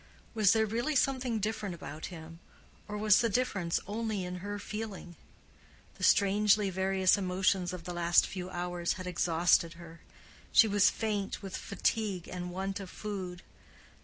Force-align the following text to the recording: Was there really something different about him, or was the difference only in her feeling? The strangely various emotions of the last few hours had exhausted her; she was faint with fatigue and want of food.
Was 0.33 0.53
there 0.53 0.65
really 0.65 0.95
something 0.95 1.37
different 1.37 1.75
about 1.75 2.07
him, 2.07 2.39
or 2.87 2.97
was 2.97 3.21
the 3.21 3.29
difference 3.29 3.79
only 3.85 4.25
in 4.25 4.37
her 4.37 4.57
feeling? 4.57 5.15
The 5.99 6.03
strangely 6.03 6.71
various 6.71 7.17
emotions 7.19 7.71
of 7.71 7.83
the 7.83 7.93
last 7.93 8.25
few 8.25 8.49
hours 8.49 8.93
had 8.93 9.05
exhausted 9.05 9.73
her; 9.73 10.01
she 10.51 10.67
was 10.67 10.89
faint 10.89 11.43
with 11.43 11.55
fatigue 11.55 12.27
and 12.27 12.49
want 12.49 12.79
of 12.79 12.89
food. 12.89 13.43